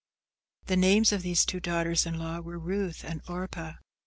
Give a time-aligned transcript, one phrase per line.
[0.65, 3.73] The names of these two daughters in law were Ruth and Orpah.